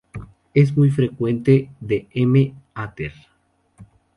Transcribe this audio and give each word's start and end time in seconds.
Es 0.55 0.75
muy 0.75 0.87
diferente 0.89 1.69
de 1.79 2.07
"M. 2.15 2.55
ater". 2.73 3.13